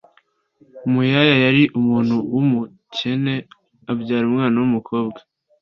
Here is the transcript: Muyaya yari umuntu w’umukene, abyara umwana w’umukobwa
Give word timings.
Muyaya 0.91 1.35
yari 1.45 1.63
umuntu 1.79 2.15
w’umukene, 2.33 3.35
abyara 3.91 4.25
umwana 4.29 4.55
w’umukobwa 4.61 5.19